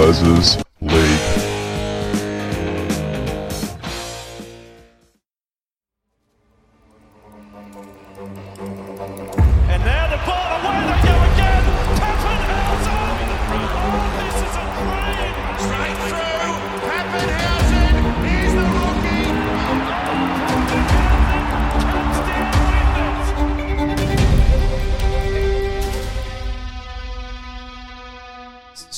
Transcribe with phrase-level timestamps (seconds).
[0.00, 0.69] Les's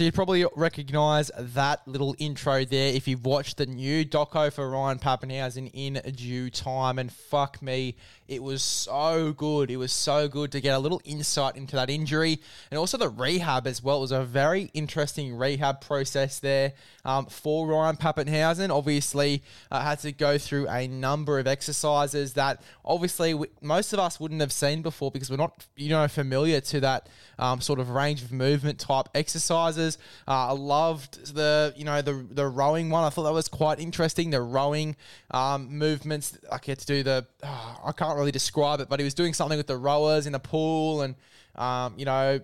[0.00, 4.70] So you'd probably recognise that little intro there if you've watched the new doco for
[4.70, 6.98] Ryan Papenhuyzen in due time.
[6.98, 9.70] And fuck me, it was so good.
[9.70, 13.10] It was so good to get a little insight into that injury and also the
[13.10, 13.98] rehab as well.
[13.98, 16.72] It was a very interesting rehab process there
[17.04, 18.70] um, for Ryan Papenhuyzen.
[18.70, 23.98] Obviously, uh, had to go through a number of exercises that obviously we, most of
[23.98, 27.08] us wouldn't have seen before because we're not, you know, familiar to that
[27.40, 29.89] um, sort of range of movement type exercises.
[30.26, 33.04] Uh, I loved the, you know, the the rowing one.
[33.04, 34.30] I thought that was quite interesting.
[34.30, 34.96] The rowing
[35.30, 36.38] um, movements.
[36.50, 37.26] I get to do the.
[37.42, 40.38] I can't really describe it, but he was doing something with the rowers in the
[40.38, 41.14] pool, and
[41.56, 42.40] um, you know,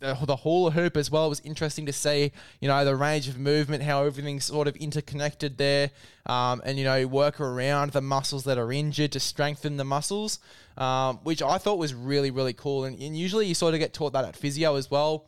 [0.00, 1.26] the, the hula hoop as well.
[1.26, 4.76] It was interesting to see, you know, the range of movement, how everything's sort of
[4.76, 5.90] interconnected there,
[6.26, 10.38] um, and you know, work around the muscles that are injured to strengthen the muscles,
[10.76, 12.84] um, which I thought was really really cool.
[12.84, 15.26] And, and usually you sort of get taught that at physio as well.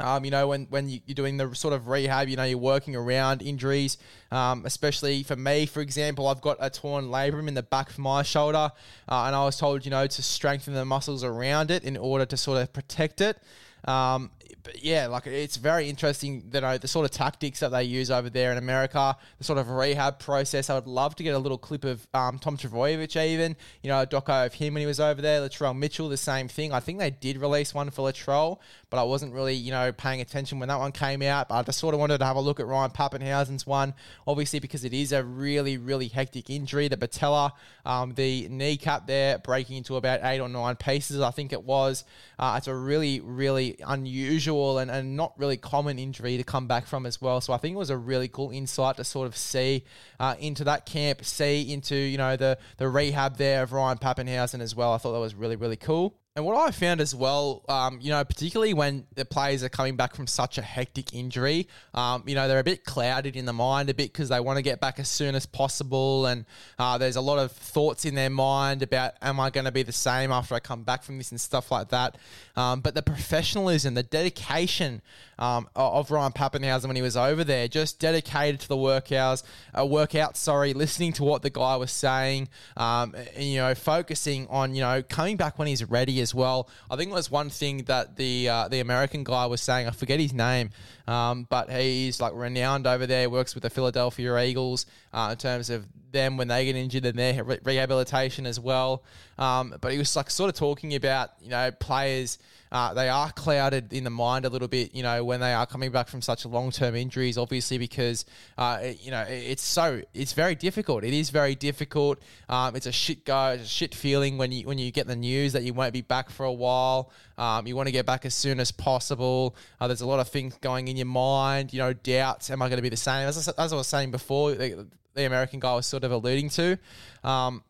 [0.00, 2.58] Um, you know, when, when you, you're doing the sort of rehab, you know, you're
[2.58, 3.98] working around injuries,
[4.30, 7.98] um, especially for me, for example, I've got a torn labrum in the back of
[7.98, 8.72] my shoulder,
[9.08, 12.24] uh, and I was told, you know, to strengthen the muscles around it in order
[12.26, 13.38] to sort of protect it.
[13.84, 14.30] Um,
[14.62, 18.10] but yeah, like it's very interesting you know the sort of tactics that they use
[18.10, 20.70] over there in America, the sort of rehab process.
[20.70, 24.00] I would love to get a little clip of um, Tom Trbojevic, even you know,
[24.00, 25.40] a doco of him when he was over there.
[25.40, 26.72] Latrell Mitchell, the same thing.
[26.72, 28.58] I think they did release one for Latrell,
[28.88, 31.48] but I wasn't really you know paying attention when that one came out.
[31.48, 33.94] But I just sort of wanted to have a look at Ryan Papenhuyzen's one,
[34.26, 36.88] obviously because it is a really really hectic injury.
[36.88, 37.52] The patella,
[37.84, 42.04] um, the kneecap there breaking into about eight or nine pieces, I think it was.
[42.38, 46.86] Uh, it's a really really unusual and, and not really common injury to come back
[46.86, 47.40] from as well.
[47.40, 49.84] So I think it was a really cool insight to sort of see
[50.18, 54.60] uh, into that camp, see into you know the the rehab there of Ryan Papenhuyzen
[54.60, 54.92] as well.
[54.92, 56.19] I thought that was really really cool.
[56.36, 59.96] And what I found as well, um, you know, particularly when the players are coming
[59.96, 63.52] back from such a hectic injury, um, you know, they're a bit clouded in the
[63.52, 66.26] mind a bit because they want to get back as soon as possible.
[66.26, 66.44] And
[66.78, 69.82] uh, there's a lot of thoughts in their mind about, am I going to be
[69.82, 72.16] the same after I come back from this and stuff like that.
[72.54, 75.02] Um, but the professionalism, the dedication
[75.40, 79.42] um, of Ryan Papenhuyzen when he was over there, just dedicated to the workouts,
[79.76, 84.46] uh, workout, sorry, listening to what the guy was saying, um, and, you know, focusing
[84.46, 86.68] on, you know, coming back when he's ready as well.
[86.90, 89.86] I think it was one thing that the uh, the American guy was saying.
[89.86, 90.70] I forget his name,
[91.06, 93.28] um, but he's like renowned over there.
[93.30, 97.16] Works with the Philadelphia Eagles uh, in terms of them when they get injured and
[97.18, 99.04] their re- rehabilitation as well.
[99.38, 102.38] Um, but he was like sort of talking about you know players.
[102.72, 105.66] Uh, they are clouded in the mind a little bit, you know, when they are
[105.66, 108.24] coming back from such long term injuries, obviously, because,
[108.58, 111.02] uh, it- you know, it- it's so, it's very difficult.
[111.02, 112.20] It is very difficult.
[112.48, 115.52] Um, it's a shit go, a shit feeling when you, when you get the news
[115.54, 117.10] that you won't be back for a while.
[117.38, 119.56] Um, you want to get back as soon as possible.
[119.80, 122.50] Uh, there's a lot of things going in your mind, you know, doubts.
[122.50, 123.26] Am I going to be the same?
[123.28, 126.50] As I, as I was saying before, the, the American guy was sort of alluding
[126.50, 126.76] to.
[127.24, 127.62] Um,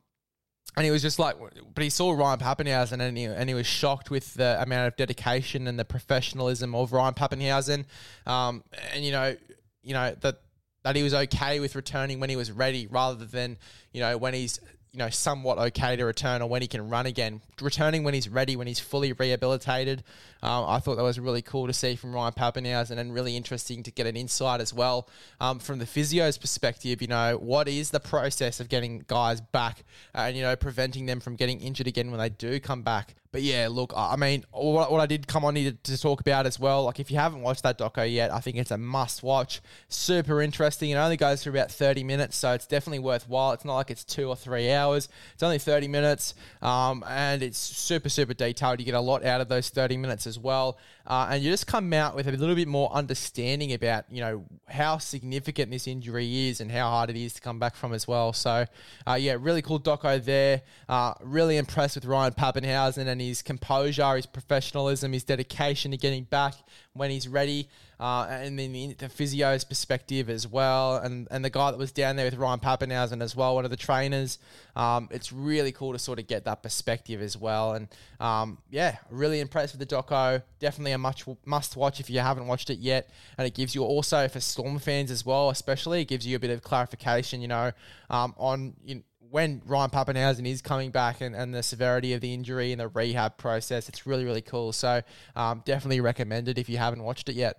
[0.76, 1.36] and he was just like,
[1.74, 4.96] but he saw Ryan Papenhuyzen and he, and he was shocked with the amount of
[4.96, 7.84] dedication and the professionalism of Ryan Papenhuyzen.
[8.26, 8.64] Um,
[8.94, 9.36] and you know,
[9.82, 10.40] you know that
[10.82, 13.58] that he was okay with returning when he was ready, rather than
[13.92, 14.60] you know when he's
[14.92, 17.40] you know somewhat okay to return or when he can run again.
[17.60, 20.02] Returning when he's ready, when he's fully rehabilitated.
[20.42, 23.82] Um, I thought that was really cool to see from Ryan Papenhuyzen and really interesting
[23.84, 25.08] to get an insight as well
[25.40, 27.00] um, from the physio's perspective.
[27.02, 31.20] You know, what is the process of getting guys back and you know preventing them
[31.20, 33.14] from getting injured again when they do come back.
[33.32, 36.20] But yeah, look, I mean, what, what I did come on here to, to talk
[36.20, 38.78] about as well, like if you haven't watched that doco yet, I think it's a
[38.78, 39.60] must watch.
[39.88, 40.90] Super interesting.
[40.90, 43.52] It only goes for about 30 minutes, so it's definitely worthwhile.
[43.52, 45.08] It's not like it's two or three hours.
[45.34, 48.80] It's only 30 minutes, um, and it's super, super detailed.
[48.80, 50.76] You get a lot out of those 30 minutes as well.
[51.10, 54.44] Uh, and you just come out with a little bit more understanding about, you know,
[54.68, 58.06] how significant this injury is and how hard it is to come back from as
[58.06, 58.32] well.
[58.32, 58.64] So,
[59.08, 60.62] uh, yeah, really cool doco there.
[60.88, 66.22] Uh, really impressed with Ryan Papenhuyzen and his composure, his professionalism, his dedication to getting
[66.22, 66.54] back
[66.92, 67.68] when he's ready,
[68.00, 71.92] uh, and then the, the physio's perspective as well, and and the guy that was
[71.92, 74.38] down there with Ryan Papenhuyzen as well, one of the trainers.
[74.74, 77.88] Um, it's really cool to sort of get that perspective as well, and
[78.18, 80.42] um, yeah, really impressed with the doco.
[80.60, 83.82] Definitely a much must watch if you haven't watched it yet, and it gives you
[83.82, 87.48] also for Storm fans as well, especially it gives you a bit of clarification, you
[87.48, 87.72] know,
[88.08, 92.20] um, on you know, when Ryan Papenhuyzen is coming back and, and the severity of
[92.20, 94.72] the injury and the rehab process, it's really, really cool.
[94.72, 95.02] So
[95.36, 97.58] um, definitely recommend it if you haven't watched it yet.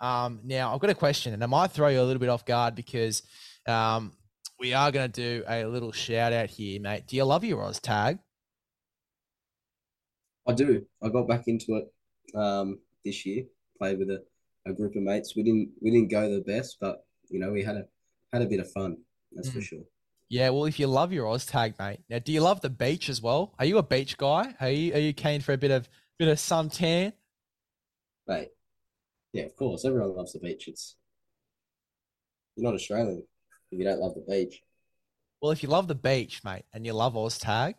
[0.00, 2.44] Um, now, I've got a question, and I might throw you a little bit off
[2.44, 3.22] guard because
[3.66, 4.12] um,
[4.58, 7.06] we are going to do a little shout out here, mate.
[7.06, 8.18] Do you love your Oz tag?
[10.46, 10.84] I do.
[11.02, 13.44] I got back into it um, this year.
[13.78, 14.22] Played with a,
[14.66, 15.34] a group of mates.
[15.36, 17.84] We didn't we didn't go the best, but you know we had a
[18.32, 18.98] had a bit of fun.
[19.32, 19.54] That's mm.
[19.54, 19.82] for sure.
[20.28, 22.00] Yeah, well, if you love your Oz tag, mate.
[22.08, 23.54] Now, do you love the beach as well?
[23.58, 24.54] Are you a beach guy?
[24.60, 25.88] Are you are you keen for a bit of
[26.18, 27.12] bit of suntan?
[28.26, 28.48] Mate,
[29.32, 29.84] yeah, of course.
[29.84, 30.66] Everyone loves the beach.
[30.68, 30.96] It's
[32.56, 33.22] you're not Australian
[33.70, 34.62] if you don't love the beach.
[35.40, 37.74] Well, if you love the beach, mate, and you love OzTag,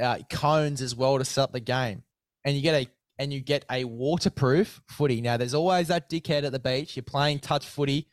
[0.00, 2.02] uh, cones as well to set up the game,
[2.44, 5.20] and you get a and you get a waterproof footy.
[5.20, 6.96] Now, there's always that dickhead at the beach.
[6.96, 8.08] You're playing touch footy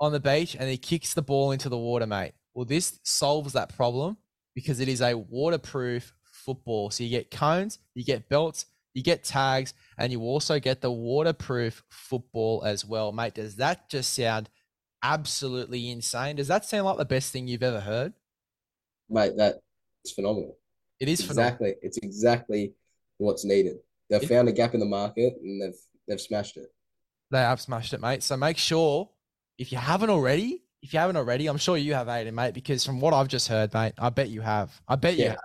[0.00, 2.32] on the beach and he kicks the ball into the water, mate.
[2.54, 4.16] Well, this solves that problem
[4.54, 6.90] because it is a waterproof football.
[6.90, 10.90] So you get cones, you get belts, you get tags, and you also get the
[10.90, 13.34] waterproof football as well, mate.
[13.34, 14.50] Does that just sound
[15.02, 16.36] absolutely insane?
[16.36, 18.12] Does that sound like the best thing you've ever heard?
[19.08, 20.58] Mate, that's phenomenal.
[21.00, 21.70] It is exactly.
[21.70, 21.80] Phenomenal.
[21.82, 22.74] It's exactly
[23.18, 23.78] what's needed.
[24.12, 26.68] They've found a gap in the market and they've they've smashed it.
[27.30, 28.22] They have smashed it, mate.
[28.22, 29.08] So make sure
[29.56, 32.84] if you haven't already, if you haven't already, I'm sure you have, Aiden, mate, because
[32.84, 34.78] from what I've just heard, mate, I bet you have.
[34.86, 35.24] I bet yeah.
[35.24, 35.38] you have.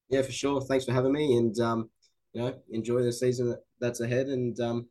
[0.09, 0.61] Yeah, for sure.
[0.63, 1.37] Thanks for having me.
[1.37, 1.91] And, um,
[2.39, 4.89] you know, enjoy the season that's ahead, and um,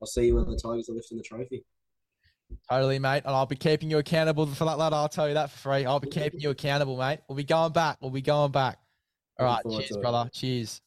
[0.00, 1.62] I'll see you when the Tigers are lifting the trophy.
[2.70, 3.22] Totally, mate.
[3.26, 4.94] And I'll be keeping you accountable for that, lad.
[4.94, 5.84] I'll tell you that for free.
[5.84, 7.20] I'll be keeping you accountable, mate.
[7.28, 7.98] We'll be going back.
[8.00, 8.78] We'll be going back.
[9.38, 9.62] All right.
[9.70, 10.30] Cheers, brother.
[10.32, 10.80] Cheers.